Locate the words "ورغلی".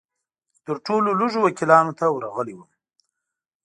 2.09-2.53